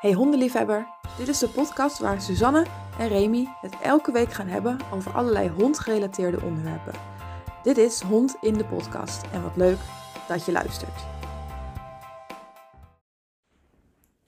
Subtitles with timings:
[0.00, 0.86] Hey hondenliefhebber,
[1.18, 2.66] dit is de podcast waar Suzanne
[2.98, 6.92] en Remy het elke week gaan hebben over allerlei hondgerelateerde onderwerpen.
[7.62, 9.78] Dit is Hond in de podcast en wat leuk
[10.28, 11.04] dat je luistert.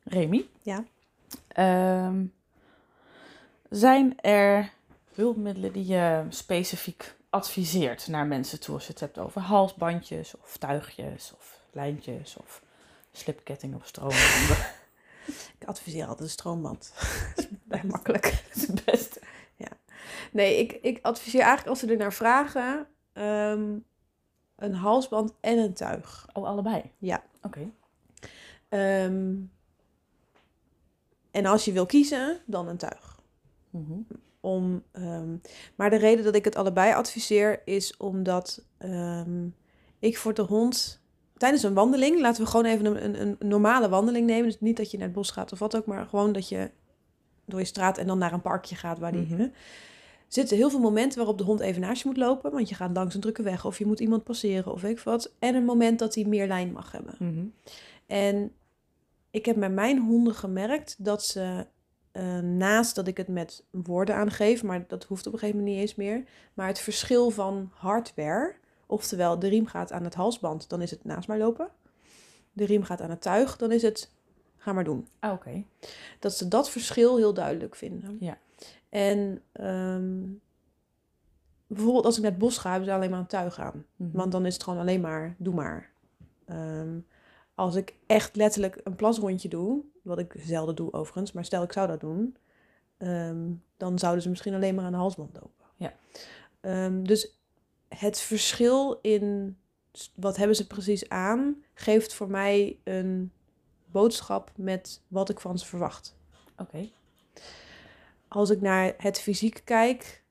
[0.05, 0.85] Remy, Ja.
[1.48, 2.25] ehm,
[3.70, 4.73] zijn er
[5.14, 10.57] hulpmiddelen die je specifiek adviseert naar mensen toe als je het hebt over halsbandjes of
[10.57, 12.62] tuigjes of lijntjes of
[13.12, 14.57] slipketting op stroombanden?
[15.59, 16.92] Ik adviseer altijd een stroomband.
[17.34, 18.23] dat is bij makkelijk.
[18.48, 19.20] Dat is het beste.
[20.33, 23.78] Nee, ik, ik adviseer eigenlijk als ze er naar vragen ehm,
[24.56, 26.28] een halsband en een tuig.
[26.33, 26.83] Oh, allebei?
[26.98, 27.23] Ja.
[27.42, 27.70] Oké.
[28.69, 29.34] Ehm,
[31.30, 33.20] en als je wil kiezen, dan een tuig.
[33.70, 34.00] Mhm.
[34.41, 34.83] om.
[34.92, 35.36] ehm,
[35.75, 38.64] maar de reden dat ik het allebei adviseer is omdat
[39.98, 41.02] ik voor de hond
[41.42, 44.45] tijdens een wandeling, laten we gewoon even een, een, een normale wandeling nemen.
[44.45, 46.70] Dus niet dat je naar het bos gaat of wat ook, maar gewoon dat je
[47.45, 49.27] door je straat en dan naar een parkje gaat waar die.
[49.27, 49.50] Hè,
[50.28, 52.97] zitten heel veel momenten waarop de hond even naast je moet lopen, want je gaat
[52.97, 55.33] langs een drukke weg of je moet iemand passeren of weet ik wat.
[55.39, 57.14] En een moment dat hij meer lijn mag hebben.
[57.19, 57.45] Mhm.
[58.06, 58.52] En
[59.30, 61.67] ik heb met mijn honden gemerkt dat ze,
[62.12, 65.77] eh, naast dat ik het met woorden aangeef, maar dat hoeft op een gegeven moment
[65.77, 66.24] niet eens meer,
[66.55, 68.55] maar het verschil van hardware,
[68.93, 71.69] oftewel de riem gaat aan het halsband, dan is het naast mij lopen.
[72.53, 74.11] De riem gaat aan het tuig, dan is het
[74.57, 75.09] ga maar doen.
[75.19, 75.65] Ah, oké.
[76.19, 78.17] Dat ze dat verschil heel duidelijk vinden.
[78.20, 78.39] Ja.
[78.89, 80.20] En ehm,
[81.67, 83.85] bijvoorbeeld als ik naar het bos ga, hebben ze alleen maar een tuig aan.
[83.97, 84.17] Mhm.
[84.17, 85.91] Want dan is het gewoon alleen maar, doe maar.
[86.45, 86.98] Ehm,
[87.55, 91.73] als ik echt letterlijk een plasrondje doe, wat ik zelden doe overigens, maar stel ik
[91.73, 92.37] zou dat doen,
[92.97, 95.67] ehm, dan zouden ze misschien alleen maar aan de halsband lopen.
[95.77, 95.93] Ja.
[97.03, 97.42] Dus
[97.98, 99.57] het verschil in
[100.15, 103.33] wat hebben ze precies aan, geeft voor mij een
[103.87, 106.17] boodschap met wat ik van ze verwacht.
[106.59, 106.89] Oké.
[108.29, 110.23] Als ik naar het fysiek kijk,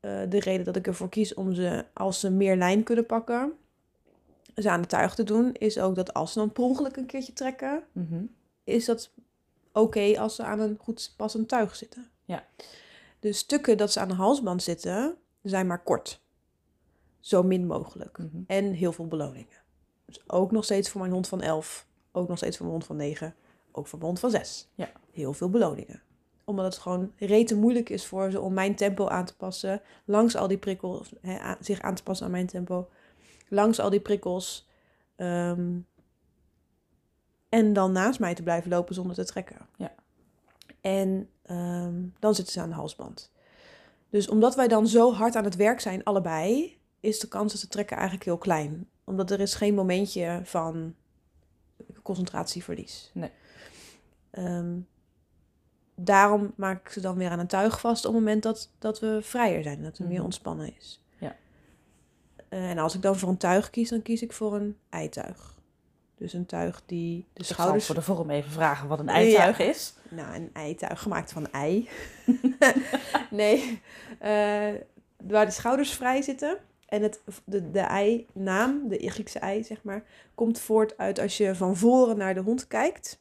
[0.00, 3.52] eh, de reden dat ik ervoor kies om ze, als ze meer lijn kunnen pakken,
[4.56, 7.06] ze aan de tuig te doen, is ook dat als ze dan per ongeluk een
[7.06, 8.22] keertje trekken, Mhm.
[8.64, 9.10] is dat
[9.72, 12.10] oké als ze aan een goed passend tuig zitten.
[12.24, 12.46] Ja.
[13.20, 16.20] De stukken dat ze aan de halsband zitten, zijn maar kort.
[17.20, 18.18] Zo min mogelijk.
[18.18, 18.42] Mhm.
[18.46, 19.56] En heel veel beloningen.
[20.06, 21.86] Dus ook nog steeds voor mijn hond van 11.
[22.12, 23.34] Ook nog steeds voor mijn hond van 9.
[23.72, 24.68] Ook voor mijn hond van 6.
[24.74, 24.90] Ja.
[25.12, 26.02] Heel veel beloningen.
[26.44, 29.80] Omdat het gewoon rete moeilijk is voor ze om mijn tempo aan te passen.
[30.04, 31.12] Langs al die prikkels.
[31.22, 32.88] Aan- zich aan te passen aan mijn tempo.
[33.48, 34.68] Langs al die prikkels.
[35.16, 35.78] ehm,
[37.48, 39.56] en dan naast mij te blijven lopen zonder te trekken.
[39.76, 39.94] Ja.
[40.80, 43.32] En ehm, dan zitten ze aan de halsband.
[44.10, 47.60] Dus omdat wij dan zo hard aan het werk zijn, allebei, is de kans dat
[47.60, 48.88] ze trekken eigenlijk heel klein.
[49.04, 50.94] Omdat er is geen momentje van
[52.02, 53.10] concentratieverlies.
[53.14, 53.30] Nee.
[54.30, 54.78] Ehm,
[55.94, 59.00] daarom maak ik ze dan weer aan een tuig vast op het moment dat, dat
[59.00, 59.82] we vrijer zijn.
[59.82, 60.24] Dat het meer Mhm.
[60.24, 61.04] ontspannen is.
[61.18, 61.36] Ja.
[62.48, 65.58] Eh, en als ik dan voor een tuig kies, dan kies ik voor een eituig.
[66.16, 67.86] Dus een tuig die de Ik zal schouders...
[67.86, 69.94] voor de vorm even vragen wat een eituig is.
[70.08, 71.88] Nou, een eituig gemaakt van ei.
[73.30, 73.80] nee,
[74.18, 74.74] eh,
[75.26, 76.58] waar de schouders vrij zitten.
[76.90, 81.54] En het, de, de ei-naam, de Griekse ei, zeg maar, komt voort uit als je
[81.54, 83.20] van voren naar de hond kijkt.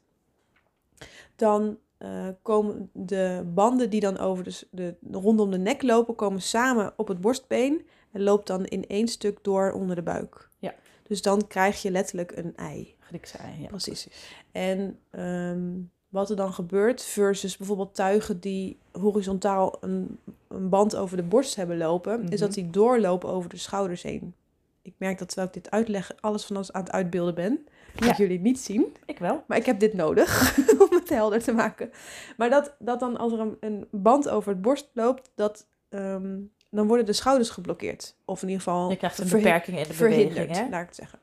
[1.36, 6.42] Dan eh, komen de banden die dan over de, de, rondom de nek lopen, komen
[6.42, 7.88] samen op het borstbeen.
[8.12, 10.50] En loopt dan in één stuk door onder de buik.
[10.60, 10.76] Ja.
[11.04, 12.96] Dus dan krijg je letterlijk een ei.
[13.00, 13.68] Griekse ei, ja.
[13.68, 14.08] Precies.
[14.52, 15.72] En ehm,
[16.10, 21.56] wat er dan gebeurt versus bijvoorbeeld tuigen die horizontaal een, een band over de borst
[21.56, 22.60] hebben lopen, is dat Mhm.
[22.62, 24.34] die doorlopen over de schouders heen.
[24.82, 27.68] Ik merk dat terwijl ik dit uitleg, alles van ons aan het uitbeelden ben.
[27.96, 28.16] Dat Ja.
[28.18, 28.96] jullie het niet zien.
[29.06, 29.44] Ik wel.
[29.48, 30.58] Maar ik heb dit nodig
[30.90, 31.92] om het helder te maken.
[32.38, 36.38] Maar dat, dat dan als er een, een band over het borst loopt, dat, ehm,
[36.70, 38.16] dan worden de schouders geblokkeerd.
[38.26, 40.70] Of in ieder geval Je krijgt een beperking in de verhinderd, beweging, hè?
[40.70, 41.20] laat ik het zeggen.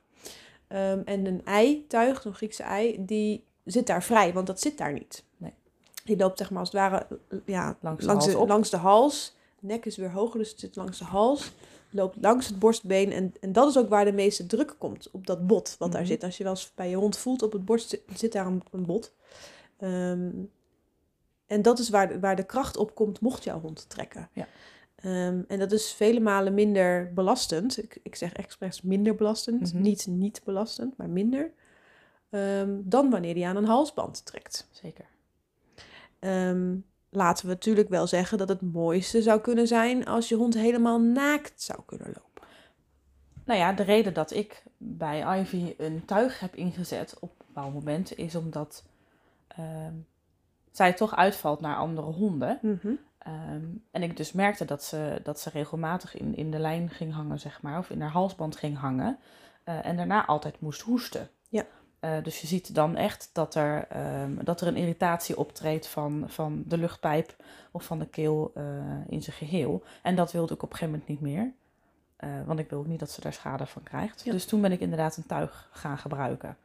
[0.69, 4.93] Ehm, en een ei-tuig, zo'n Griekse ei, die zit daar vrij, want dat zit daar
[4.93, 5.25] niet.
[5.37, 5.55] Nee.
[6.05, 8.49] Die loopt zeg maar als het ware eh, ja, Langs de langs, hals de, op.
[8.49, 9.35] langs de hals.
[9.61, 11.53] De nek is weer hoger, dus het zit langs de hals.
[11.91, 13.13] Loopt langs het borstbeen.
[13.13, 16.01] En, en dat is ook waar de meeste druk komt, op dat bot wat daar
[16.01, 16.11] Mhm.
[16.11, 16.25] zit.
[16.25, 18.63] Als je wel eens bij je hond voelt, op het borst zit, zit daar een,
[18.71, 19.13] een bot.
[19.79, 20.31] Ehm,
[21.47, 24.29] en dat is waar, de- waar de kracht op komt, mocht jouw hond trekken.
[24.33, 24.47] Ja.
[24.97, 27.83] Ehm, en dat is vele malen minder belastend.
[27.83, 29.73] Ik, ik zeg expres minder belastend.
[29.73, 29.83] Mhm.
[29.83, 31.51] Niet niet belastend, maar minder.
[32.37, 34.69] Ehm, dan wanneer die aan een halsband trekt.
[34.71, 35.05] Zeker.
[36.19, 36.77] Ehm,
[37.11, 41.01] laten we natuurlijk wel zeggen dat het mooiste zou kunnen zijn als je hond helemaal
[41.01, 42.49] naakt zou kunnen lopen.
[43.45, 47.75] Nou ja, de reden dat ik bij Ivy een tuig heb ingezet op een bepaald
[47.75, 48.85] moment is omdat
[49.49, 49.95] ehm,
[50.71, 52.59] zij toch uitvalt naar andere honden.
[52.63, 52.95] Mhm.
[53.91, 57.39] En ik dus merkte dat ze, dat ze regelmatig in, in de lijn ging hangen,
[57.41, 59.19] zeg maar, of in haar halsband ging hangen.
[59.65, 61.31] eh, en daarna altijd moest hoesten.
[61.49, 61.67] Ja.
[62.01, 66.25] Eh, dus je ziet dan echt dat er, ehm, dat er een irritatie optreedt van,
[66.27, 67.37] van de luchtpijp
[67.71, 68.65] of van de keel eh,
[69.09, 69.83] in zijn geheel.
[70.03, 71.53] En dat wilde ik op een gegeven moment niet meer.
[72.17, 74.23] Eh, want ik wil ook niet dat ze daar schade van krijgt.
[74.25, 74.33] Ja.
[74.33, 76.57] Dus toen ben ik inderdaad een tuig gaan gebruiken.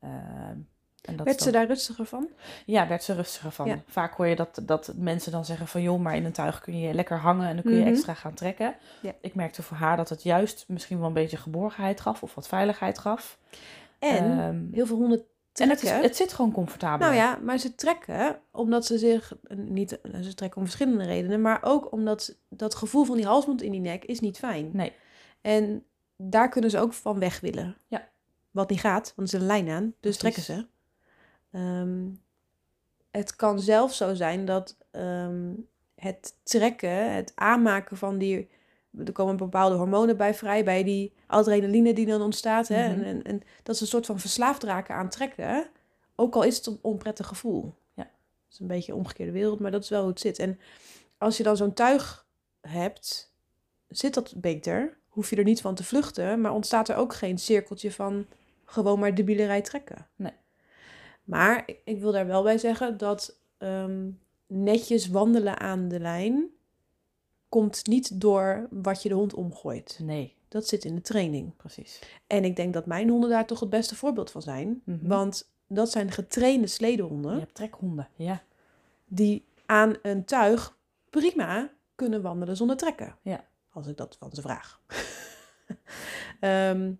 [0.00, 0.56] Ehm,
[1.02, 2.28] en dat Werd ze daar rustiger van?
[2.66, 3.66] ja, werd ze rustiger van.
[3.66, 3.78] Ja.
[3.86, 5.82] Vaak hoor je dat, dat mensen dan zeggen van...
[5.82, 7.88] joh, maar in een tuig kun je lekker hangen en dan kun je Mhm.
[7.88, 8.74] extra gaan trekken.
[9.02, 9.12] Ja.
[9.20, 12.22] Ik merkte voor haar dat het juist misschien wel een beetje geborgenheid gaf...
[12.22, 13.38] of wat veiligheid gaf.
[14.04, 15.24] En Ehm, heel veel honden
[15.54, 16.08] en het, is, trekken.
[16.08, 17.06] het zit gewoon comfortabel.
[17.06, 19.98] Nou ja, maar ze trekken omdat ze zich niet.
[20.22, 23.80] Ze trekken om verschillende redenen, maar ook omdat dat gevoel van die halsband in die
[23.80, 24.70] nek is niet fijn.
[24.72, 24.92] Nee.
[25.40, 25.84] En
[26.16, 27.76] daar kunnen ze ook van weg willen.
[27.88, 28.08] Ja.
[28.50, 30.18] Wat niet gaat, want er zit een lijn aan, dus Precies.
[30.18, 30.66] trekken ze.
[31.58, 32.06] Ehm,
[33.10, 35.52] het kan zelfs zo zijn dat ehm,
[35.94, 38.48] het trekken, het aanmaken van die.
[39.06, 42.68] Er komen bepaalde hormonen bij vrij, bij die adrenaline die dan ontstaat.
[42.68, 42.88] Hè?
[42.88, 43.00] Mhm.
[43.00, 45.66] En, en, en dat ze een soort van verslaafd raken aan trekken.
[46.14, 47.74] Ook al is het een onprettig gevoel.
[47.94, 48.02] Ja.
[48.02, 50.38] Dat is een beetje een omgekeerde wereld, maar dat is wel hoe het zit.
[50.38, 50.58] En
[51.18, 52.26] als je dan zo'n tuig
[52.60, 53.32] hebt,
[53.88, 54.96] zit dat beter.
[55.08, 58.26] Hoef je er niet van te vluchten, maar ontstaat er ook geen cirkeltje van
[58.64, 60.06] gewoon maar de bielerij trekken.
[60.16, 60.32] Nee.
[61.24, 64.10] Maar ik, ik wil daar wel bij zeggen dat ehm,
[64.46, 66.53] netjes wandelen aan de lijn
[67.54, 69.98] komt niet door wat je de hond omgooit.
[70.02, 71.56] Nee, Dat zit in de training.
[71.56, 72.00] precies.
[72.26, 74.82] En ik denk dat mijn honden daar toch het beste voorbeeld van zijn.
[74.84, 75.06] Mhm.
[75.06, 78.42] Want dat zijn getrainde sledehonden Je hebt trekhonden, ja.
[79.06, 80.76] die aan een tuig
[81.10, 83.16] prima kunnen wandelen zonder trekken.
[83.22, 83.44] Ja.
[83.72, 84.80] Als ik dat van ze vraag.
[86.40, 86.92] Ehm,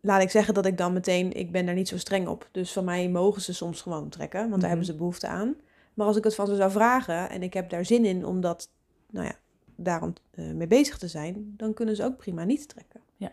[0.00, 2.48] laat ik zeggen dat ik dan meteen, ik ben daar niet zo streng op.
[2.52, 4.68] Dus van mij mogen ze soms gewoon trekken, want daar Mhm.
[4.68, 5.54] hebben ze behoefte aan.
[5.96, 8.40] Maar als ik het van ze zou vragen en ik heb daar zin in om
[8.40, 8.68] dat,
[9.10, 9.34] nou ja,
[9.76, 13.00] daarom eh, mee bezig te zijn, dan kunnen ze ook prima niet trekken.
[13.16, 13.32] Ja.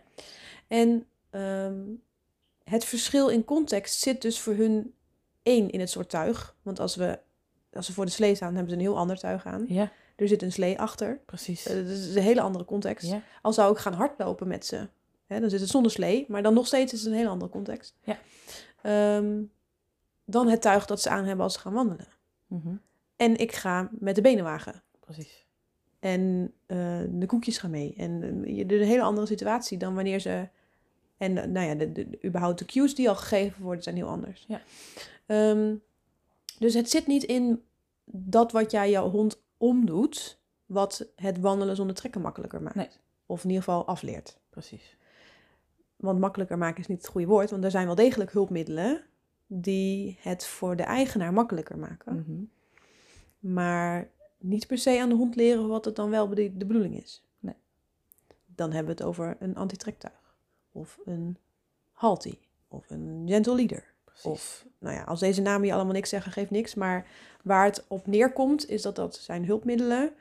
[0.68, 1.82] En ehm,
[2.64, 4.94] het verschil in context zit dus voor hun
[5.42, 6.56] één in het soort tuig.
[6.62, 7.18] Want als we,
[7.72, 9.64] als ze voor de slee staan, hebben ze een heel ander tuig aan.
[9.68, 11.20] Ja, Er zit een slee achter.
[11.26, 11.66] precies.
[11.66, 13.06] Eh, Dat is een hele andere context.
[13.06, 14.88] Ja, Al zou ik gaan hardlopen met ze,
[15.26, 17.50] hè, dan zit het zonder slee, maar dan nog steeds is het een hele andere
[17.50, 17.94] context.
[18.02, 18.18] Ja.
[18.82, 19.42] Ehm,
[20.24, 22.06] dan het tuig dat ze aan hebben als ze gaan wandelen.
[22.56, 22.74] Mhm,
[23.16, 24.82] En ik ga met de benen wagen.
[25.00, 25.42] precies.
[25.98, 27.94] En eh, de koekjes gaan mee.
[27.96, 30.48] En eh, je- is een hele andere situatie dan wanneer ze.
[31.16, 34.44] En eh, nou ja, de, überhaupt de cues die al gegeven worden zijn heel anders.
[34.48, 34.60] Ja.
[35.26, 35.74] Ehm,
[36.58, 37.62] dus het zit niet in
[38.04, 42.74] dat wat jij jouw hond omdoet, wat het wandelen zonder trekken makkelijker maakt.
[42.74, 42.88] Nee.
[43.26, 44.38] Of in ieder geval afleert.
[44.50, 44.96] Precies.
[45.96, 49.04] Want makkelijker maken is niet het goede woord, want er zijn wel degelijk hulpmiddelen
[49.46, 52.16] die het voor de eigenaar makkelijker maken.
[52.16, 52.42] Mhm.
[53.54, 57.24] Maar niet per se aan de hond leren wat het dan wel de, bedoeling is.
[57.38, 57.54] Nee.
[58.46, 60.36] Dan hebben we het over een antitrektuig.
[60.72, 61.36] Of een
[61.92, 62.38] halti.
[62.68, 63.92] Of een gentle leader.
[64.04, 64.24] precies.
[64.24, 66.74] Of, nou ja, als deze namen je allemaal niks zeggen, geeft niks.
[66.74, 67.06] Maar
[67.42, 70.12] waar het op neerkomt, is dat dat zijn hulpmiddelen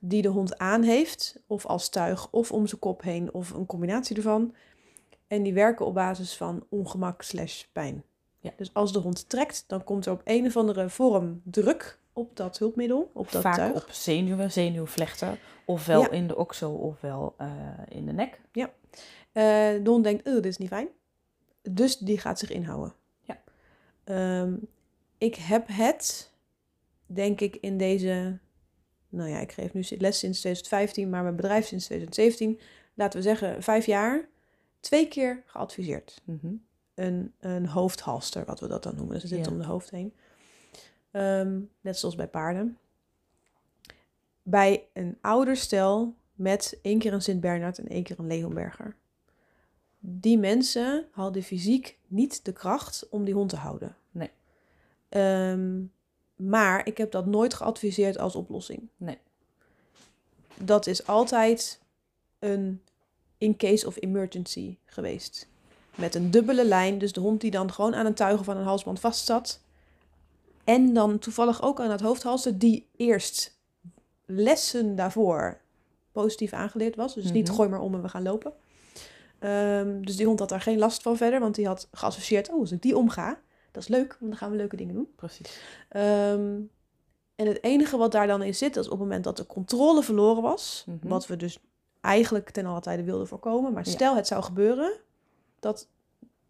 [0.00, 1.42] die de hond aan heeft.
[1.46, 4.54] Of als tuig, of om zijn kop heen, of een combinatie ervan.
[5.26, 8.04] En die werken op basis van ongemak slash pijn.
[8.40, 8.50] Ja.
[8.56, 12.36] Dus als de hond trekt, dan komt er op een of andere vorm druk op
[12.36, 13.84] dat hulpmiddel, op dat Vaak tuig.
[13.84, 15.38] op zenuwen, zenuwvlechten.
[15.66, 16.10] Ofwel Ja.
[16.10, 17.48] in de oksel, ofwel eh,
[17.88, 18.40] in de nek.
[18.52, 19.42] Eh,
[19.82, 20.88] de hond denkt, oh, dit is niet fijn.
[21.62, 22.94] Dus die gaat zich inhouden.
[23.20, 23.42] Ja.
[24.04, 24.54] Ehm,
[25.18, 26.32] ik heb het,
[27.06, 28.38] denk ik, in deze...
[29.08, 32.60] Nou ja, ik geef nu les sinds 2015, maar mijn bedrijf sinds 2017.
[32.94, 34.28] Laten we zeggen, vijf jaar.
[34.80, 36.20] Twee keer geadviseerd.
[36.24, 36.52] Mhm.
[37.00, 39.14] Een, een hoofdhalster, wat we dat dan noemen.
[39.14, 39.52] Dus het zit Ja.
[39.52, 40.12] om de hoofd heen.
[41.10, 42.78] Ehm, net zoals bij paarden.
[44.42, 48.96] Bij een ouder stel met één keer een Sint-Bernard en één keer een Leonberger.
[49.98, 53.96] Die mensen hadden fysiek niet de kracht om die hond te houden.
[54.10, 54.30] Nee.
[55.08, 55.82] Ehm,
[56.36, 58.88] maar ik heb dat nooit geadviseerd als oplossing.
[58.96, 59.18] Nee.
[60.56, 61.80] Dat is altijd
[62.38, 62.82] een
[63.38, 65.48] in case of emergency geweest.
[65.94, 68.56] Met een dubbele lijn, dus de hond die dan gewoon aan een tuig of aan
[68.56, 69.60] een halsband vastzat.
[70.64, 73.58] En dan toevallig ook aan het hoofdhalster, die eerst
[74.26, 75.58] lessen daarvoor
[76.12, 77.14] positief aangeleerd was.
[77.14, 77.56] Dus niet Mhm.
[77.56, 78.52] gooi maar om en we gaan lopen.
[79.38, 82.60] Ehm, dus die hond had daar geen last van verder, want die had geassocieerd, oh,
[82.60, 83.38] als ik die omga,
[83.70, 85.08] dat is leuk, want dan gaan we leuke dingen doen.
[85.16, 85.60] Precies.
[85.88, 86.58] Ehm,
[87.36, 90.02] en het enige wat daar dan in zit, is op het moment dat de controle
[90.02, 91.08] verloren was, Mhm.
[91.08, 91.58] wat we dus
[92.00, 93.90] eigenlijk ten alle tijde wilden voorkomen, maar Ja.
[93.90, 94.92] stel het zou gebeuren,
[95.60, 95.88] dat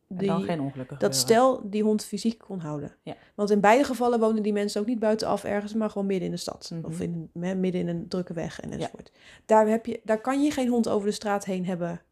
[0.09, 2.97] En die, dan geen ongelukken dat stel die hond fysiek kon houden.
[3.03, 3.17] Ja.
[3.35, 6.35] Want in beide gevallen wonen die mensen ook niet buitenaf ergens, maar gewoon midden in
[6.35, 6.71] de stad.
[6.73, 6.85] Mhm.
[6.85, 9.13] Of in, hè, midden in een drukke weg en enzovoort.
[9.47, 12.03] Daar, heb je, daar kan je geen hond over de straat heen hebben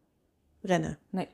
[0.60, 0.98] rennen.
[1.10, 1.28] Nee.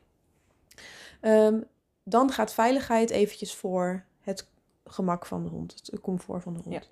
[1.20, 1.60] Ehm,
[2.02, 4.48] dan gaat veiligheid eventjes voor het
[4.84, 6.74] gemak van de hond, het comfort van de hond.
[6.74, 6.82] Ja.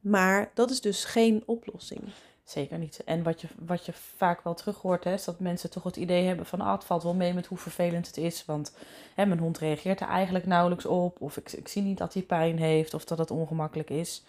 [0.00, 2.02] Maar dat is dus geen oplossing.
[2.44, 3.04] Zeker niet.
[3.04, 5.96] En wat je, wat je vaak wel terug hoort, hè, is dat mensen toch het
[5.96, 6.60] idee hebben van...
[6.60, 8.44] Ah, het valt wel mee met hoe vervelend het is.
[8.44, 8.72] Want
[9.14, 11.20] hè, mijn hond reageert er eigenlijk nauwelijks op.
[11.20, 14.24] Of ik, ik zie niet dat hij pijn heeft of dat het ongemakkelijk is.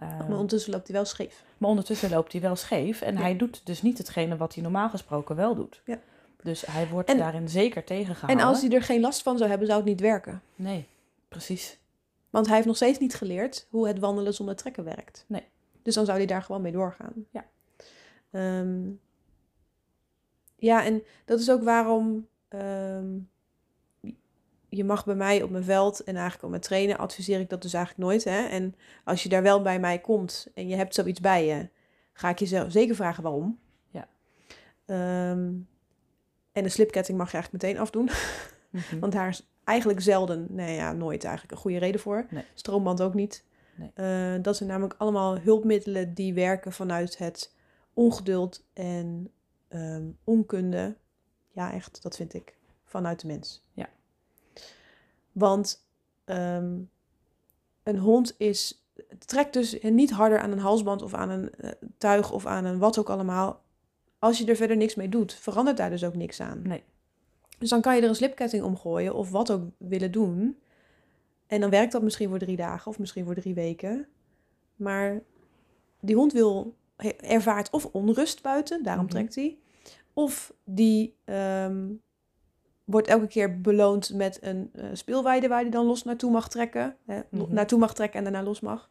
[0.00, 1.42] Maar ondertussen loopt hij wel scheef.
[1.58, 3.00] maar ondertussen loopt hij wel scheef.
[3.00, 3.20] En Ja.
[3.20, 5.80] hij doet dus niet hetgene wat hij normaal gesproken wel doet.
[5.84, 5.98] Ja.
[6.42, 8.38] Dus hij wordt En- daarin zeker tegengehouden.
[8.44, 10.42] En als hij er geen last van zou hebben, zou het niet werken.
[10.54, 10.86] Nee,
[11.28, 11.78] precies.
[12.30, 15.24] Want hij heeft nog steeds niet geleerd hoe het wandelen zonder trekken werkt.
[15.26, 15.42] Nee.
[15.88, 17.12] Dus dan zou hij daar gewoon mee doorgaan.
[17.30, 17.46] Ja.
[18.30, 18.90] Ehm,
[20.56, 23.06] ja, en dat is ook waarom ehm,
[24.68, 27.62] je mag bij mij op mijn veld en eigenlijk op mijn trainen adviseer ik dat
[27.62, 28.24] dus eigenlijk nooit.
[28.24, 28.46] Hè?
[28.46, 31.68] En als je daar wel bij mij komt en je hebt zoiets bij je,
[32.12, 33.58] ga ik je zeker vragen waarom.
[33.90, 34.08] Ja.
[34.86, 35.52] Ehm,
[36.52, 38.10] en de slipketting mag je eigenlijk meteen afdoen.
[38.70, 38.98] Mhm.
[38.98, 42.26] Want daar is eigenlijk zelden, nee ja, nooit eigenlijk een goede reden voor.
[42.30, 42.44] Nee.
[42.54, 43.44] Stroomband ook niet.
[43.78, 43.90] Nee.
[43.94, 47.54] Eh, dat zijn namelijk allemaal hulpmiddelen die werken vanuit het
[47.92, 49.30] ongeduld en
[49.68, 50.96] ehm, onkunde.
[51.50, 52.56] Ja, echt, dat vind ik.
[52.84, 53.64] Vanuit de mens.
[53.72, 53.88] Ja.
[55.32, 55.86] Want
[56.24, 56.78] ehm,
[57.82, 58.88] een hond is,
[59.26, 62.78] trekt dus niet harder aan een halsband of aan een eh, tuig of aan een
[62.78, 63.62] wat ook allemaal.
[64.18, 66.62] Als je er verder niks mee doet, verandert daar dus ook niks aan.
[66.62, 66.82] Nee.
[67.58, 70.58] Dus dan kan je er een slipketting omgooien of wat ook willen doen.
[71.48, 74.08] En dan werkt dat misschien voor drie dagen of misschien voor drie weken.
[74.76, 75.20] Maar
[76.00, 76.76] die hond wil,
[77.20, 79.12] ervaart of onrust buiten, daarom Mhm.
[79.12, 79.58] trekt hij.
[80.12, 81.86] Of die ehm,
[82.84, 86.96] wordt elke keer beloond met een eh, speelweide waar hij dan los naartoe mag trekken.
[87.06, 87.54] Hè, Mhm.
[87.54, 88.90] Naartoe mag trekken en daarna los mag.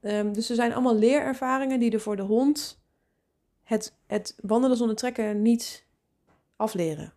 [0.00, 2.80] Ehm, dus er zijn allemaal leerervaringen die er voor de hond
[3.62, 5.84] het, het wandelen zonder trekken niet
[6.56, 7.12] afleren.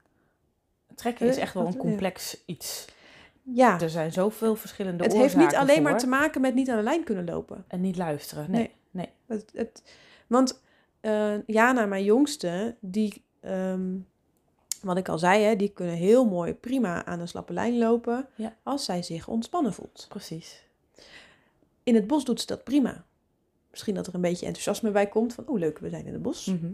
[0.95, 2.85] Trekken is Eh, echt wel een complex iets.
[3.53, 6.69] Ja, Er zijn zoveel verschillende het heeft niet oorzaken alleen maar te maken met niet
[6.69, 7.65] aan de lijn kunnen lopen.
[7.67, 8.51] En niet luisteren.
[8.51, 8.61] Nee.
[8.91, 9.05] Nee.
[9.27, 9.37] nee.
[9.37, 9.83] Het, het,
[10.27, 10.61] want
[11.01, 13.97] eh, Jana, mijn jongste, die, ehm,
[14.81, 18.27] wat ik al zei, hè, die kunnen heel mooi prima aan een slappe lijn lopen
[18.35, 18.55] Ja.
[18.63, 20.05] als zij zich ontspannen voelt.
[20.09, 20.63] Precies.
[21.83, 23.05] In het bos doet ze dat prima.
[23.69, 26.21] Misschien dat er een beetje enthousiasme bij komt van, oh leuk, we zijn in het
[26.21, 26.45] bos.
[26.45, 26.71] Mhm.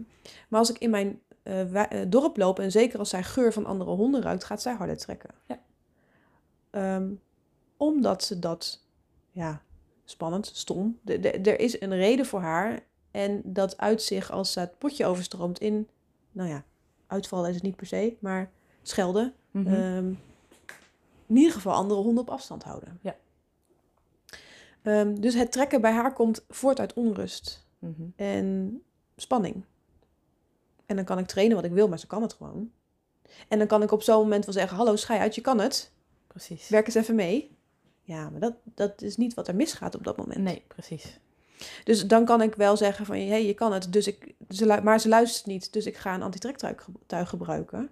[0.48, 3.66] Maar als ik in mijn eh, eh, dorp loop en zeker als zij geur van
[3.66, 5.30] andere honden ruikt, gaat zij harder trekken.
[5.46, 5.60] Ja.
[6.76, 7.10] Ehm,
[7.76, 8.84] omdat ze dat,
[9.30, 9.62] ja,
[10.04, 10.98] spannend, stom.
[11.02, 14.78] De- de- Er is een reden voor haar en dat uit zich als ze het
[14.78, 15.88] potje overstroomt in,
[16.32, 16.64] nou ja,
[17.06, 18.50] uitvallen is het niet per se, maar
[18.82, 19.34] schelden.
[19.50, 19.66] Mhm.
[19.74, 20.06] Ehm,
[21.26, 22.98] in ieder geval andere honden op afstand houden.
[23.02, 23.16] Ja.
[24.82, 28.02] Ehm, dus het trekken bij haar komt voort uit onrust Mhm.
[28.16, 28.82] en
[29.16, 29.64] spanning.
[30.86, 32.70] En dan kan ik trainen wat ik wil, maar ze kan het gewoon.
[33.48, 35.92] En dan kan ik op zo'n moment wel zeggen: Hallo, schei uit, je kan het.
[36.36, 36.68] Precies.
[36.68, 37.56] Werk eens even mee.
[38.02, 40.38] Ja, maar dat, dat is niet wat er misgaat op dat moment.
[40.40, 41.18] Nee, precies.
[41.84, 45.00] Dus dan kan ik wel zeggen: van, hey, je kan het, dus ik, ze, maar
[45.00, 47.90] ze luistert niet, dus ik ga een antitrektuig ge- tuig gebruiken.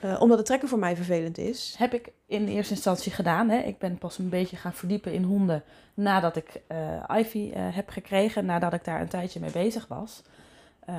[0.00, 1.74] Eh, omdat het trekken voor mij vervelend is.
[1.78, 3.48] Heb ik in eerste instantie gedaan.
[3.48, 3.58] Hè.
[3.58, 5.62] Ik ben pas een beetje gaan verdiepen in honden
[5.94, 8.44] nadat ik eh, Ivy eh, heb gekregen.
[8.44, 10.22] Nadat ik daar een tijdje mee bezig was.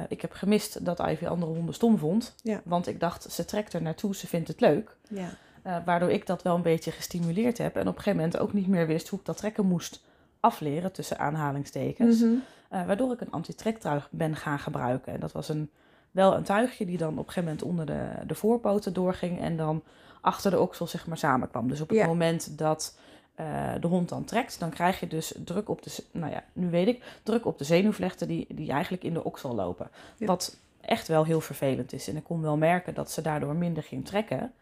[0.07, 2.35] Ik heb gemist dat Ivy andere honden stom vond.
[2.43, 2.61] Ja.
[2.65, 4.95] Want ik dacht, ze trekt er naartoe, ze vindt het leuk.
[5.09, 5.37] Ja.
[5.63, 7.75] Eh, waardoor ik dat wel een beetje gestimuleerd heb.
[7.75, 10.03] En op een gegeven moment ook niet meer wist hoe ik dat trekken moest
[10.39, 10.91] afleren.
[10.91, 12.19] Tussen aanhalingstekens.
[12.19, 12.33] Mhm.
[12.69, 15.13] Eh, waardoor ik een antitrektuig ben gaan gebruiken.
[15.13, 15.69] En dat was een,
[16.11, 19.39] wel een tuigje die dan op een gegeven moment onder de, de voorpoten doorging.
[19.39, 19.83] En dan
[20.21, 21.67] achter de oksel zeg maar samenkwam.
[21.67, 22.97] Dus op het moment dat
[23.35, 26.69] eh, de hond dan trekt, dan krijg je dus druk op de, nou ja, nu
[26.69, 29.89] weet ik, druk op de zenuwvlechten die, die eigenlijk in de oksel lopen.
[30.17, 30.25] Ja.
[30.25, 32.07] Wat echt wel heel vervelend is.
[32.07, 34.53] En ik kon wel merken dat ze daardoor minder ging trekken.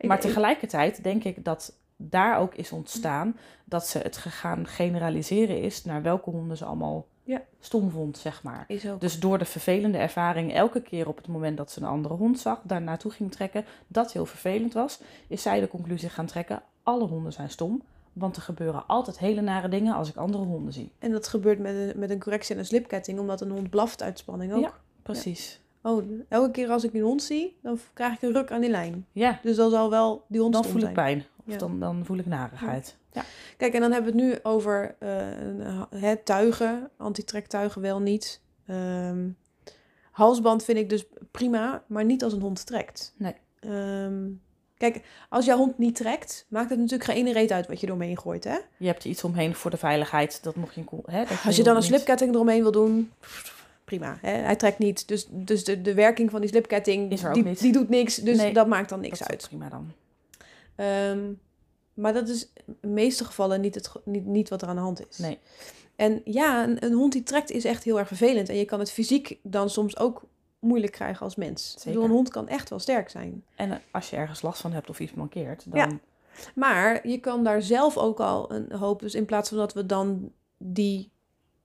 [0.00, 5.60] Maar ik- tegelijkertijd denk ik dat daar ook is ontstaan dat ze het gegaan generaliseren
[5.62, 7.42] is naar welke honden ze allemaal Ja.
[7.60, 8.64] stom vond, zeg maar.
[8.98, 12.38] Dus door de vervelende ervaring elke keer op het moment dat ze een andere hond
[12.40, 16.62] zag, daar naartoe ging trekken, dat heel vervelend was, is zij de conclusie gaan trekken,
[16.82, 20.72] alle honden zijn stom, want er gebeuren altijd hele nare dingen als ik andere honden
[20.72, 20.92] zie.
[20.98, 24.02] En dat gebeurt met een, met een correctie en een slipketting, omdat een hond blaft
[24.02, 24.60] uit spanning ook.
[24.62, 24.72] Ja.
[25.02, 25.60] Precies.
[25.82, 28.70] Oh, elke keer als ik een hond zie, dan krijg ik een ruk aan die
[28.70, 29.06] lijn.
[29.12, 31.24] Ja, Dus dan zal wel die hond dan voel ik pijn.
[31.46, 31.58] Of Ja.
[31.58, 32.96] dan, dan voel ik narigheid.
[33.56, 38.40] Kijk, en dan hebben we het nu over een, eh, tuigen, antitrektuigen wel niet.
[38.66, 39.28] Ehm,
[40.10, 43.14] halsband vind ik dus prima, maar niet als een hond trekt.
[43.16, 43.34] Nee.
[43.60, 44.28] Ehm,
[44.76, 47.86] Kijk, als jouw hond niet trekt, maakt het natuurlijk geen ene reet uit wat je
[47.86, 48.58] eromheen gooit, hè?
[48.76, 50.42] Je hebt er iets omheen voor de veiligheid.
[50.42, 50.84] Dat mocht je...
[51.04, 53.12] Hè, dat Als je dan een slipketting eromheen wil doen,
[53.98, 54.18] prima.
[54.20, 54.30] Hè?
[54.30, 55.08] Hij trekt niet.
[55.08, 57.60] Dus, dus de, de werking van die slipketting, Is er ook die, niet.
[57.60, 58.16] die doet niks.
[58.16, 59.48] Dus Nee, dat maakt dan niks dat is uit.
[59.48, 59.92] prima dan.
[60.76, 61.32] Ehm,
[61.94, 64.76] maar dat is in de meeste gevallen niet, het, ge- niet, niet wat er aan
[64.76, 65.18] de hand is.
[65.18, 65.38] Nee.
[65.96, 68.48] En ja, een, een hond die trekt is echt heel erg vervelend.
[68.48, 70.22] En je kan het fysiek dan soms ook
[70.58, 71.68] moeilijk krijgen als mens.
[71.70, 72.08] Ik bedoel, Zeker.
[72.08, 73.44] een hond kan echt wel sterk zijn.
[73.56, 75.78] En eh, als je ergens last van hebt of iets mankeert, dan...
[75.80, 75.98] Ja.
[76.54, 79.00] Maar je kan daar zelf ook al een hoop...
[79.00, 81.10] Dus in plaats van dat we dan die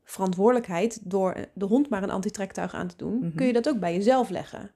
[0.05, 0.99] verantwoordelijkheid...
[1.03, 3.17] door de hond maar een antitrektuig aan te doen...
[3.19, 3.35] Mhm.
[3.35, 4.71] kun je dat ook bij jezelf leggen.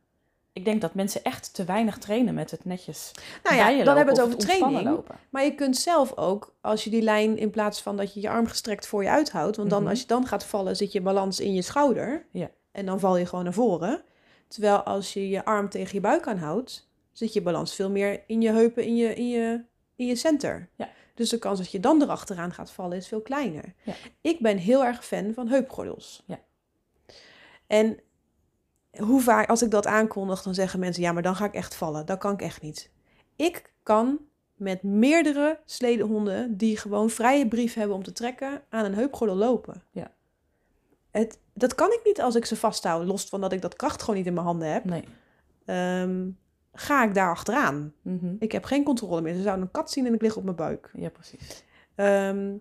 [0.54, 3.12] Ik denk dat mensen echt te weinig trainen met het netjes
[3.44, 4.84] Nou ja, dan hebben we het over training.
[4.84, 5.16] lopen.
[5.30, 8.30] Maar je kunt zelf ook, als je die lijn in plaats van dat je je
[8.30, 9.90] arm gestrekt voor je uithoudt, want dan Mhm.
[9.90, 12.26] als je dan gaat vallen, zit je balans in je schouder.
[12.32, 12.50] Ja.
[12.72, 14.02] En dan val je gewoon naar voren.
[14.48, 18.42] Terwijl als je je arm tegen je buik aanhoudt, zit je balans veel meer in
[18.42, 19.62] je heupen, in je, in je,
[19.96, 20.70] in je center.
[20.76, 20.90] Ja.
[21.20, 23.74] Dus de kans dat je dan erachteraan gaat vallen is veel kleiner.
[23.84, 23.94] Ja.
[24.22, 26.24] Ik ben heel erg fan van heupgordels.
[26.26, 26.40] Ja.
[27.68, 28.00] En
[28.98, 31.76] hoe vaak, als ik dat aankondig, dan zeggen mensen, ja, maar dan ga ik echt
[31.76, 32.06] vallen.
[32.06, 32.92] Dat kan ik echt niet.
[33.36, 34.20] Ik kan
[34.56, 39.84] met meerdere sledehonden die gewoon vrije brief hebben om te trekken, aan een heupgordel lopen.
[39.92, 40.12] Ja.
[41.12, 44.02] Het, dat kan ik niet als ik ze vasthoud, los van dat ik dat kracht
[44.02, 44.86] gewoon niet in mijn handen heb.
[44.86, 45.04] Nee.
[45.66, 46.30] Ehm,
[46.80, 47.94] ga ik daar achteraan.
[48.02, 48.36] Mhm.
[48.40, 49.34] Ik heb geen controle meer.
[49.36, 50.92] Ze zouden een kat zien en ik lig op mijn buik.
[50.94, 51.64] Ja, precies.
[51.96, 52.56] Ehm,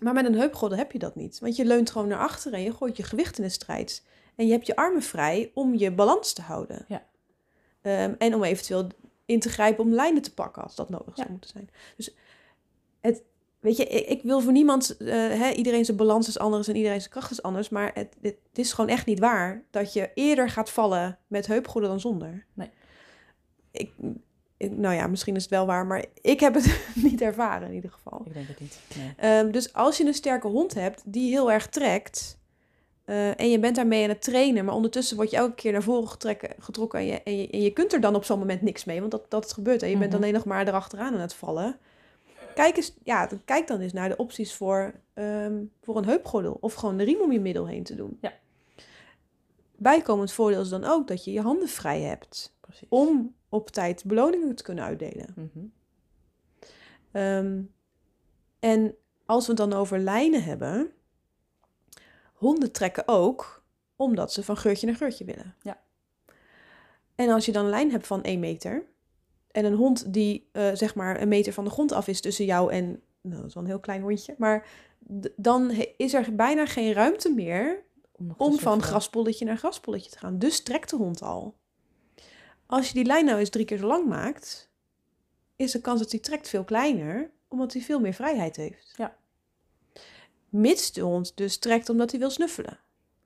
[0.00, 1.38] maar met een heupgordel heb je dat niet.
[1.38, 4.06] Want je leunt gewoon naar achteren en je gooit je gewicht in de strijd.
[4.36, 6.84] En je hebt je armen vrij om je balans te houden.
[6.88, 7.02] Ja.
[7.82, 8.86] Ehm, en om eventueel
[9.26, 11.32] in te grijpen om lijnen te pakken als dat nodig zou Ja.
[11.32, 11.70] moeten zijn.
[11.96, 12.14] Dus
[13.00, 13.22] het,
[13.60, 16.76] weet je, ik, ik wil voor niemand, eh, hè, iedereen zijn balans is anders en
[16.76, 17.68] iedereen zijn kracht is anders.
[17.68, 21.46] Maar het, het, het is gewoon echt niet waar dat je eerder gaat vallen met
[21.46, 22.46] heupgordel dan zonder.
[22.54, 22.70] Nee.
[23.70, 23.90] Ik,
[24.56, 27.74] ik- nou ja, misschien is het wel waar, maar ik heb het niet ervaren in
[27.74, 28.22] ieder geval.
[28.26, 28.78] Ik denk het niet.
[28.96, 29.12] Nee.
[29.16, 32.38] Ehm, dus als je een sterke hond hebt die heel erg trekt.
[33.04, 35.82] eh, en je bent daarmee aan het trainen, maar ondertussen word je elke keer naar
[35.82, 36.98] voren getrekken, getrokken.
[37.00, 39.10] En je, en, je, en je kunt er dan op zo'n moment niks mee, want
[39.10, 39.82] dat, dat gebeurt.
[39.82, 40.20] En je bent Mhm.
[40.22, 41.78] alleen nog maar erachteraan aan het vallen.
[42.54, 46.56] Kijk, eens, ja, dan- kijk dan eens naar de opties voor, ehm, voor een heupgordel
[46.60, 48.18] of gewoon de riem om je middel heen te doen.
[48.20, 48.32] Ja.
[49.76, 52.88] Bijkomend voordeel is dan ook dat je je handen vrij hebt Precies.
[52.88, 55.34] om op tijd beloningen te kunnen uitdelen.
[55.36, 55.64] Mhm.
[57.12, 57.62] Ehm,
[58.58, 58.94] en
[59.26, 60.92] als we het dan over lijnen hebben,
[62.34, 63.64] honden trekken ook
[63.96, 65.54] omdat ze van geurtje naar geurtje willen.
[65.62, 65.80] Ja.
[67.14, 68.84] En als je dan een lijn hebt van 1 meter
[69.50, 72.44] en een hond die eh, zeg maar een meter van de grond af is tussen
[72.44, 74.68] jou en, nou dat is wel een heel klein hondje, maar
[75.36, 80.38] dan is er bijna geen ruimte meer Om, om van graspolletje naar graspolletje te gaan.
[80.38, 81.54] Dus trekt de hond al.
[82.70, 84.70] Als je die lijn nou eens drie keer zo lang maakt,
[85.56, 88.94] is de kans dat hij trekt veel kleiner, omdat hij veel meer vrijheid heeft.
[88.96, 89.16] Ja.
[90.48, 92.78] Mits de hond dus trekt omdat hij wil snuffelen.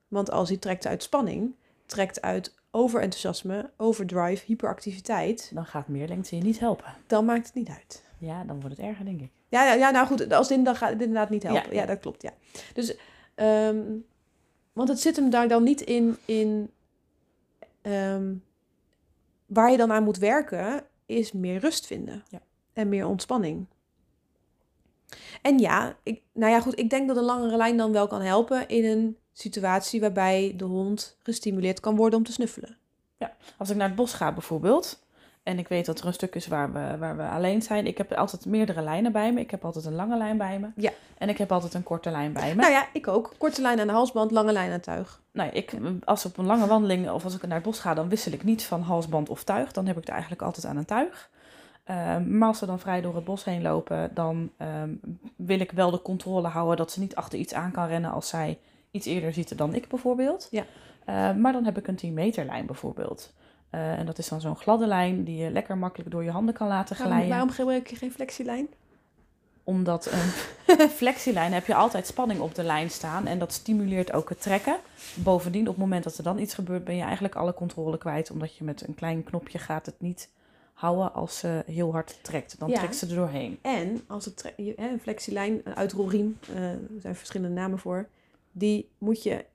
[0.07, 1.55] Want als hij trekt uit spanning,
[1.85, 6.93] trekt uit overenthousiasme, overdrive, hyperactiviteit, Dan gaat meer lengte je niet helpen.
[7.07, 8.03] dan maakt het niet uit.
[8.19, 9.31] Ja, dan wordt het erger, denk ik.
[9.47, 11.73] Ja, ja, ja nou goed, als dit dan gaat het inderdaad niet helpen.
[11.73, 11.85] Ja, Ja.
[11.85, 12.33] dat klopt, ja.
[12.73, 12.95] Dus,
[13.35, 13.83] ehm,
[14.73, 16.71] want het zit hem daar dan niet in, in
[17.81, 18.33] ehm,
[19.45, 22.23] waar je dan aan moet werken, is meer rust vinden.
[22.27, 22.41] Ja.
[22.73, 23.65] En meer ontspanning.
[25.41, 28.21] En ja, ik, nou ja, goed, ik denk dat een langere lijn dan wel kan
[28.21, 32.77] helpen in een situatie waarbij de hond gestimuleerd kan worden om te snuffelen.
[33.57, 35.04] Als ik naar het bos ga bijvoorbeeld,
[35.45, 37.87] en ik weet dat er een stuk is waar we, waar we alleen zijn.
[37.87, 39.39] Ik heb altijd meerdere lijnen bij me.
[39.39, 40.67] Ik heb altijd een lange lijn bij me.
[40.75, 40.91] Ja.
[41.17, 42.61] En ik heb altijd een korte lijn bij me.
[42.61, 43.33] Nou ja, ik ook.
[43.37, 45.21] Korte lijn aan de halsband, lange lijn aan het tuig.
[45.31, 48.09] Nou, ik, als op een lange wandeling of als ik naar het bos ga, dan
[48.09, 49.71] wissel ik niet van halsband of tuig.
[49.71, 51.29] Dan heb ik er eigenlijk altijd aan een tuig.
[51.83, 54.89] Ehm, maar als ze dan vrij door het bos heen lopen, dan ehm,
[55.35, 58.27] wil ik wel de controle houden dat ze niet achter iets aan kan rennen als
[58.27, 58.59] zij
[58.91, 60.47] iets eerder ziet dan ik bijvoorbeeld.
[60.51, 60.65] Ja.
[61.05, 63.33] Eh, maar dan heb ik een 10 meter lijn bijvoorbeeld.
[63.75, 66.53] Eh, en dat is dan zo'n gladde lijn die je lekker makkelijk door je handen
[66.53, 67.29] kan laten glijden.
[67.29, 68.67] waarom gebruik je geen flexielijn?
[69.63, 73.27] Omdat een flexielijn heb je altijd spanning op de lijn staan.
[73.27, 74.77] En dat stimuleert ook het trekken.
[75.15, 78.31] Bovendien, op het moment dat er dan iets gebeurt, ben je eigenlijk alle controle kwijt.
[78.31, 80.29] Omdat je met een klein knopje gaat het niet
[80.73, 82.59] houden als ze heel hard trekt.
[82.59, 82.77] Dan Ja.
[82.77, 83.59] trekt ze er doorheen.
[83.61, 88.07] En als het een flexielijn, een uitrolriem, eh, er zijn verschillende namen voor,
[88.51, 89.45] die moet je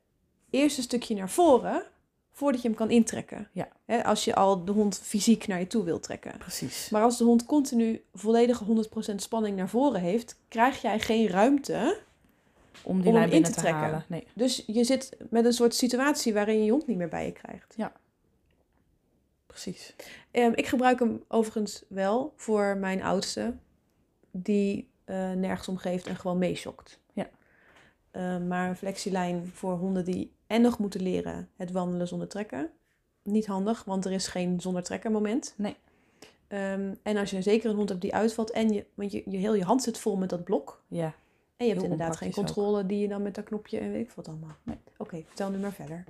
[0.50, 1.82] eerst een stukje naar voren
[2.32, 3.48] voordat je hem kan intrekken.
[3.52, 3.68] Ja.
[3.84, 6.38] Hè, als je al de hond fysiek naar je toe wilt trekken.
[6.38, 6.88] Precies.
[6.90, 8.64] Maar als de hond continu volledige
[9.12, 11.98] 100% spanning naar voren heeft, krijg jij geen ruimte.
[12.82, 14.04] Om die om lijn hem in binnen te te, trekken.
[14.08, 14.26] Nee.
[14.34, 17.32] Dus je zit met een soort situatie waarin je je hond niet meer bij je
[17.32, 17.74] krijgt.
[17.76, 17.92] Ja.
[19.46, 19.94] precies.
[20.30, 23.54] Ehm, ik gebruik hem overigens wel voor mijn oudste,
[24.30, 26.99] die eh, nergens om geeft en gewoon meeschokt.
[28.10, 32.70] Ehm, maar een flexielijn voor honden die en nog moeten leren het wandelen zonder trekken.
[33.22, 35.54] Niet handig, want er is geen zonder trekken moment.
[35.56, 35.76] Nee.
[36.48, 39.36] Ehm, en als je zeker een hond hebt die uitvalt en je, want je, je
[39.36, 40.82] heel je hand zit vol met dat blok.
[40.88, 41.14] Ja,
[41.56, 44.12] En je hebt inderdaad geen controle die je dan met dat knopje en weet ik
[44.12, 44.56] wat allemaal.
[44.62, 44.78] Nee.
[44.96, 46.04] Oké, vertel nu maar verder.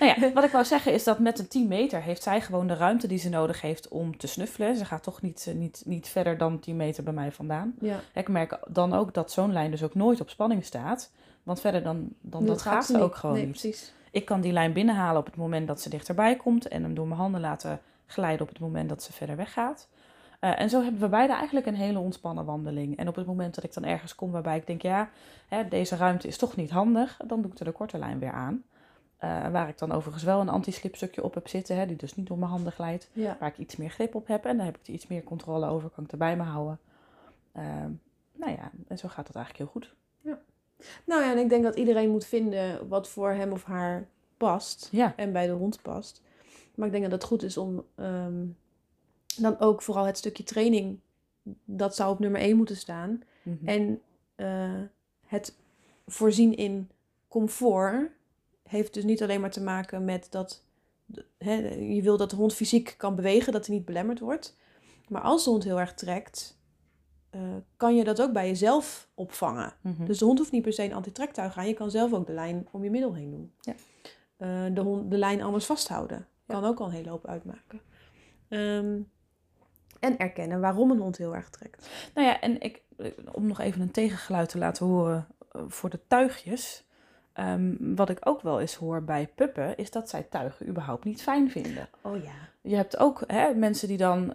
[0.00, 2.66] Nou ja, wat ik wou zeggen is dat met een 10 meter heeft zij gewoon
[2.66, 4.76] de ruimte die ze nodig heeft om te snuffelen.
[4.76, 7.74] Ze gaat toch niet, eh, niet, niet verder dan 10 meter bij mij vandaan.
[7.80, 8.00] Ja.
[8.14, 11.10] Ik merk dan ook dat zo'n lijn dus ook nooit op spanning staat.
[11.42, 13.60] Want verder dan, dan dat, gaat ze ook gewoon nee, niet.
[13.60, 13.92] precies.
[14.10, 16.68] Ik kan die lijn binnenhalen op het moment dat ze dichterbij komt.
[16.68, 19.88] En hem door mijn handen laten glijden op het moment dat ze verder weggaat.
[20.40, 22.96] Eh, en zo hebben we beide eigenlijk een hele ontspannen wandeling.
[22.96, 25.08] En op het moment dat ik dan ergens kom waarbij ik denk, ja,
[25.48, 28.32] hè, deze ruimte is toch niet handig, dan doe ik er de korte lijn weer
[28.32, 28.62] aan.
[29.18, 32.26] Eh, waar ik dan overigens wel een anti-slipstukje op heb zitten, hè, die dus niet
[32.26, 33.10] door mijn handen glijdt.
[33.12, 33.36] Ja.
[33.40, 35.66] Waar ik iets meer grip op heb en daar heb ik er iets meer controle
[35.66, 36.78] over, kan ik er bij me houden.
[37.52, 37.90] Ehm,
[38.32, 39.96] nou ja, en zo gaat dat eigenlijk heel goed.
[41.04, 44.88] Nou ja, en ik denk dat iedereen moet vinden wat voor hem of haar past.
[44.90, 46.22] Ja, En bij de hond past.
[46.74, 48.46] Maar ik denk dat het goed is om ehm,
[49.36, 51.00] dan ook vooral het stukje training,
[51.64, 53.22] dat zou op nummer 1 moeten staan.
[53.42, 53.68] Mhm.
[53.68, 54.00] En
[54.34, 54.82] eh,
[55.26, 55.56] het
[56.06, 56.90] voorzien in
[57.28, 58.10] comfort
[58.68, 60.62] heeft dus niet alleen maar te maken met dat
[61.78, 64.56] je wil dat de hond fysiek kan bewegen, dat hij niet belemmerd wordt.
[65.08, 66.58] Maar als de hond heel erg trekt,
[67.30, 67.40] eh,
[67.76, 69.72] kan je dat ook bij jezelf opvangen.
[69.80, 70.04] Mhm.
[70.04, 71.68] Dus de hond hoeft niet per se een antitrektuig aan.
[71.68, 73.52] Je kan zelf ook de lijn om je middel heen doen.
[73.60, 73.74] Ja.
[74.36, 76.26] Eh, de, hond, de lijn anders vasthouden.
[76.46, 77.80] Kan ook al een hele hoop uitmaken.
[78.48, 79.00] Ehm,
[80.00, 81.88] en erkennen waarom een hond heel erg trekt.
[82.14, 82.82] Nou ja, en ik,
[83.32, 86.87] om nog even een tegengeluid te laten horen eh, voor de tuigjes.
[87.38, 91.22] Ehm, wat ik ook wel eens hoor bij puppen, is dat zij tuigen überhaupt niet
[91.22, 91.88] fijn vinden.
[92.02, 92.32] Oh ja.
[92.60, 94.34] Je hebt ook hè, mensen die dan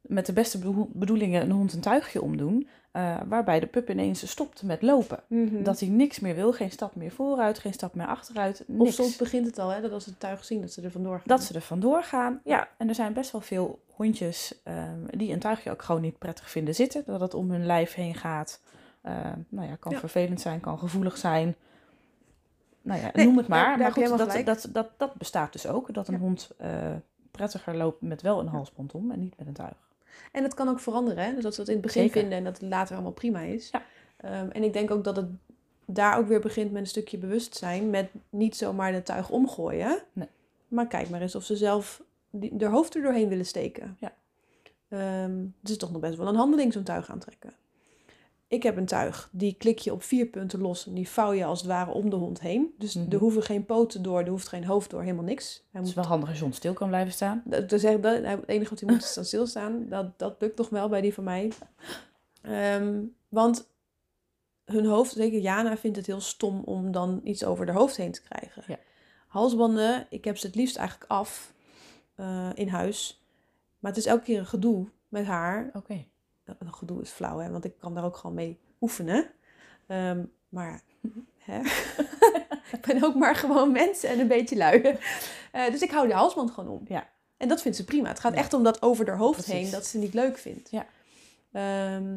[0.00, 4.30] met de beste bedoel- bedoelingen een hond een tuigje omdoen, eh, waarbij de pup ineens
[4.30, 5.18] stopt met lopen.
[5.64, 8.94] Dat hij niks meer wil, geen stap meer vooruit, geen stap meer achteruit, Of niks.
[8.94, 11.14] soms begint het al, hè, dat als ze het tuig zien, dat ze er vandoor
[11.16, 11.22] gaan.
[11.26, 12.40] Dat ze er vandoor gaan.
[12.44, 16.18] Ja, en er zijn best wel veel hondjes ehm, die een tuigje ook gewoon niet
[16.18, 17.02] prettig vinden zitten.
[17.06, 18.60] Dat het om hun lijf heen gaat.
[19.00, 19.14] Eh,
[19.48, 19.98] nou ja, kan Ja.
[19.98, 21.54] vervelend zijn, kan gevoelig zijn.
[22.82, 23.64] Nou ja, Nee, noem het maar.
[23.64, 25.94] daar maar goed, dat, dat, dat, dat bestaat dus ook.
[25.94, 26.20] Dat een Ja.
[26.20, 26.92] hond eh,
[27.30, 29.88] prettiger loopt met wel een halsband om en niet met een tuig.
[30.32, 31.34] En dat kan ook veranderen, hè?
[31.34, 32.20] Dus dat ze dat in het begin Zeker.
[32.20, 33.70] vinden en dat het later allemaal prima is.
[33.70, 33.82] Ja.
[34.16, 35.26] Ehm, en ik denk ook dat het
[35.84, 37.90] daar ook weer begint met een stukje bewustzijn.
[37.90, 40.02] Met niet zomaar de tuig omgooien.
[40.12, 40.28] Nee.
[40.68, 43.96] Maar kijk maar eens of ze zelf die, haar hoofd er doorheen willen steken.
[44.00, 44.12] Ja.
[44.88, 47.52] Ehm, het is toch nog best wel een handeling zo'n tuig aantrekken.
[48.50, 51.44] Ik heb een tuig, die klik je op vier punten los en die vouw je
[51.44, 52.74] als het ware om de hond heen.
[52.78, 53.12] Dus Mhm.
[53.12, 55.54] er hoeven geen poten door, er hoeft geen hoofd door, helemaal niks.
[55.54, 57.42] Hij Het moet is wel handig als je hond stil kan blijven staan.
[57.46, 59.88] dat, dat, het enige wat hij moet is dan stilstaan.
[59.88, 61.52] Dat, dat lukt nog wel bij die van mij.
[62.42, 63.68] Ehm, want
[64.64, 68.12] hun hoofd, zeker Jana, vindt het heel stom om dan iets over haar hoofd heen
[68.12, 68.62] te krijgen.
[68.66, 68.78] Ja.
[69.26, 71.52] Halsbanden, ik heb ze het liefst eigenlijk af
[72.14, 73.24] eh, in huis.
[73.78, 75.70] Maar het is elke keer een gedoe met haar.
[75.72, 76.04] Oké.
[76.66, 79.30] Gedoe is flauw, hè, want ik kan daar ook gewoon mee oefenen.
[79.86, 80.82] Ehm, maar
[81.38, 81.60] hè?
[82.76, 84.82] ik ben ook maar gewoon mens en een beetje lui.
[85.52, 86.82] Eh, dus ik hou de halsband gewoon om.
[86.88, 87.08] Ja.
[87.36, 88.08] En dat vindt ze prima.
[88.08, 88.38] Het gaat Ja.
[88.38, 89.52] echt om dat over haar hoofd Precies.
[89.62, 90.70] heen, dat ze niet leuk vindt.
[90.70, 90.86] Ja.
[91.52, 92.14] Ehm,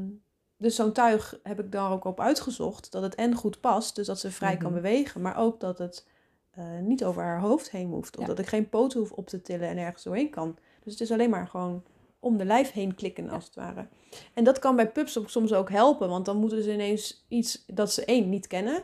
[0.58, 2.92] dus zo'n tuig heb ik daar ook op uitgezocht.
[2.92, 4.82] Dat het en goed past, dus dat ze vrij kan Mhm.
[4.82, 5.22] bewegen.
[5.22, 6.08] Maar ook dat het
[6.52, 8.16] eh, niet over haar hoofd heen hoeft.
[8.18, 8.28] Of Ja.
[8.28, 10.58] dat ik geen poten hoef op te tillen en ergens doorheen kan.
[10.84, 11.84] Dus het is alleen maar gewoon
[12.24, 13.88] om de lijf heen klikken, als het ware.
[14.34, 16.10] En dat kan bij pups ook soms ook helpen.
[16.10, 18.84] Want dan moeten ze ineens iets dat ze één, niet kennen.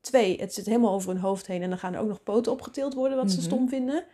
[0.00, 1.62] Twee, het zit helemaal over hun hoofd heen.
[1.62, 3.46] En dan gaan er ook nog poten opgetild worden, wat ze Mhm.
[3.46, 4.04] stom vinden.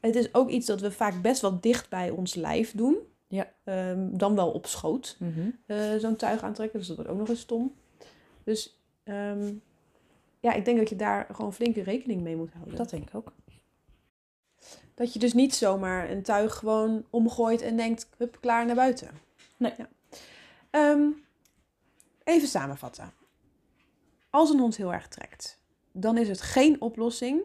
[0.00, 2.96] Het is ook iets dat we vaak best wel dicht bij ons lijf doen.
[3.28, 3.52] Ja.
[3.64, 5.16] Ehm, dan wel op schoot.
[5.18, 5.48] Mhm.
[5.66, 6.78] eh, zo'n tuig aantrekken.
[6.78, 7.74] Dus dat wordt ook nog eens stom.
[8.44, 9.52] Dus ehm,
[10.40, 12.76] ja, ik denk dat je daar gewoon flinke rekening mee moet houden.
[12.76, 13.32] Dat denk ik ook.
[14.94, 19.10] Dat je dus niet zomaar een tuig gewoon omgooit en denkt, hup, klaar naar buiten.
[19.56, 19.74] Nee.
[19.76, 19.88] Ja.
[20.70, 21.08] Ehm,
[22.24, 23.12] even samenvatten.
[24.30, 25.58] Als een hond heel erg trekt,
[25.92, 27.42] dan is het geen oplossing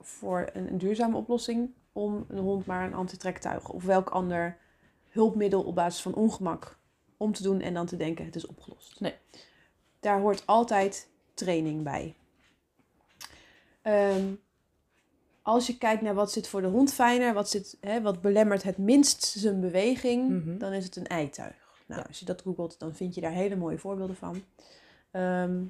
[0.00, 4.58] voor een, een duurzame oplossing om een hond maar een antitrektuig of welk ander
[5.08, 6.78] hulpmiddel op basis van ongemak
[7.16, 9.00] om te doen en dan te denken het is opgelost.
[9.00, 9.14] Nee.
[10.00, 12.14] Daar hoort altijd training bij.
[13.82, 14.34] Ehm,
[15.50, 18.62] als je kijkt naar wat zit voor de hond fijner, wat, zit, hè, wat belemmert
[18.62, 20.58] het minst zijn beweging, Mhm.
[20.58, 21.54] dan is het een eituig.
[21.86, 22.06] Nou, Ja.
[22.08, 24.42] als je dat googelt, dan vind je daar hele mooie voorbeelden van.
[25.10, 25.62] Ehm,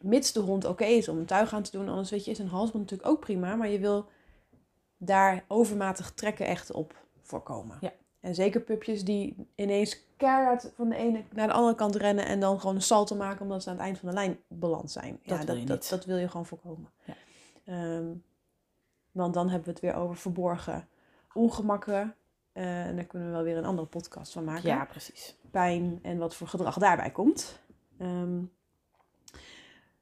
[0.00, 2.38] mits de hond oké is om een tuig aan te doen, anders weet je, is
[2.38, 4.06] een halsband natuurlijk ook prima, maar je wil
[4.96, 7.76] daar overmatig trekken echt op voorkomen.
[7.80, 7.92] Ja.
[8.20, 12.40] En zeker pupjes die ineens keihard van de ene naar de andere kant rennen en
[12.40, 15.18] dan gewoon een salto maken omdat ze aan het eind van de lijn beland zijn.
[15.24, 16.90] Dat ja, wil je dat, dat wil je gewoon voorkomen.
[17.04, 17.14] Ja.
[17.64, 18.06] Ehm,
[19.14, 20.88] want dan hebben we het weer over verborgen
[21.32, 22.14] ongemakken.
[22.52, 25.36] Eh, en daar kunnen we wel weer een andere podcast van maken Ja, precies.
[25.50, 27.58] pijn en wat voor gedrag daarbij komt.
[27.98, 28.42] Ehm,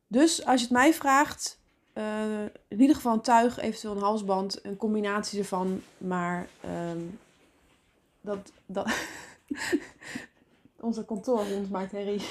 [0.06, 1.60] dus als je het mij vraagt,
[1.92, 5.82] eh, in ieder geval een tuig, eventueel een halsband, een combinatie ervan.
[5.98, 7.00] Maar ehm,
[8.20, 8.94] dat, dat
[10.80, 12.26] onze kantoorhond maakt herrie.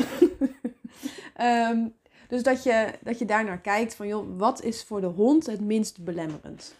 [1.35, 1.87] Ehm,
[2.31, 5.45] dus dat je, dat je daar naar kijkt van, joh, wat is voor de hond
[5.45, 6.75] het minst belemmerend?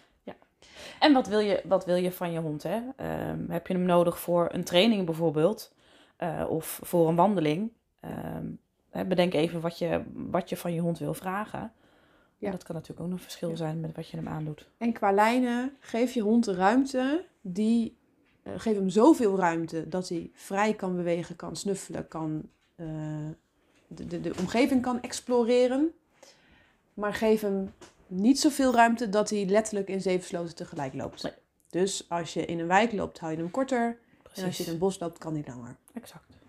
[1.00, 2.64] En wat wil je, wat wil je van je hond?
[2.64, 2.80] Hè?
[2.96, 5.74] Ehm, heb je hem nodig voor een training bijvoorbeeld?
[6.18, 7.72] Eh, of voor een wandeling?
[8.00, 8.46] Ehm,
[8.90, 11.72] hè, bedenk even wat je, wat je van je hond wil vragen.
[12.38, 12.52] Ja.
[12.52, 13.56] Dat kan natuurlijk ook een verschil Ja.
[13.56, 14.70] zijn met wat je hem aandoet.
[14.78, 17.98] En qua lijnen, geef je hond de ruimte die.
[18.44, 22.42] eh, geef hem zoveel ruimte dat hij vrij kan bewegen, kan snuffelen, kan
[22.76, 22.88] eh,
[23.96, 25.92] de, de, de omgeving kan exploreren.
[26.94, 27.74] Maar geef hem
[28.08, 31.24] niet zoveel ruimte dat hij letterlijk in zeven sloten tegelijk loopt.
[31.24, 31.34] Nee.
[31.70, 33.88] Dus als je in een wijk loopt, hou je hem korter.
[33.88, 34.66] En als je Precies.
[34.68, 35.76] in een bos loopt, kan hij langer.
[35.94, 36.40] Exact.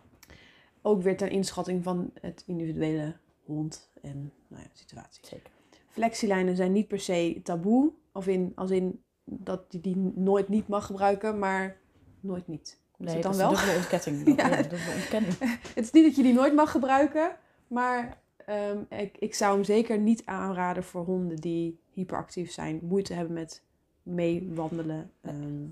[0.82, 5.26] Ook weer ter inschatting van het individuele hond en nou ja, situatie.
[5.26, 5.50] Zeker.
[5.88, 7.92] Flexielijnen zijn niet per se taboe.
[8.12, 11.80] Of in, als in dat je die nooit niet mag gebruiken, maar
[12.20, 12.80] nooit niet.
[13.04, 13.50] Nee, het dan dat wel?
[13.50, 14.36] dubbele ontkenning.
[14.40, 14.48] Ja.
[14.48, 14.56] ja.
[14.56, 15.38] dubbele ontkenning.
[15.74, 17.36] Het is niet dat je die nooit mag gebruiken,
[17.66, 23.14] maar ehm, ik, ik zou hem zeker niet aanraden voor honden die hyperactief zijn, moeite
[23.14, 23.62] hebben met
[24.02, 25.10] meewandelen.
[25.20, 25.66] ehm,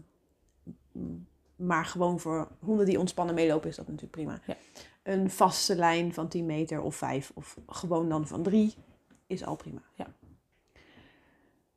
[1.56, 4.40] maar gewoon voor honden die ontspannen meelopen is dat natuurlijk prima.
[4.46, 4.56] Ja.
[5.02, 8.74] Een vaste lijn van 10 meter of 5 of gewoon dan van 3
[9.26, 9.82] is al prima.
[9.94, 10.06] Ja.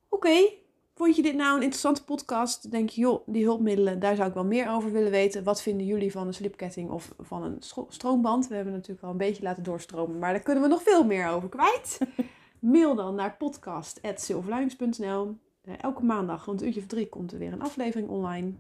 [0.09, 0.51] Oké,
[0.93, 2.71] vond je dit nou een interessante podcast?
[2.71, 5.43] Denk je, joh, die hulpmiddelen, daar zou ik wel meer over willen weten.
[5.43, 7.57] Wat vinden jullie van een slipketting of van een
[7.89, 8.47] stroomband?
[8.47, 11.27] We hebben natuurlijk al een beetje laten doorstromen, maar daar kunnen we nog veel meer
[11.27, 11.97] over kwijt.
[12.59, 15.37] Mail dan naar podcast.silverluins.nl.
[15.63, 18.53] Eh, elke maandag rond een uurtje of drie komt er weer een aflevering online.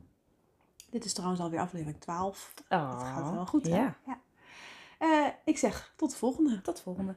[0.89, 2.53] Dit is trouwens alweer aflevering 12.
[2.69, 3.75] Oh, Dat gaat wel goed, hè?
[3.75, 3.95] Ja.
[4.05, 4.19] Ja.
[4.97, 6.61] Eh, ik zeg tot de volgende.
[6.61, 7.15] Tot de volgende.